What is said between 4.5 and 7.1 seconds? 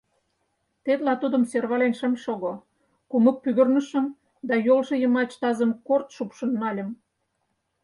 йолжо йымач тазым корт шупшын нальым.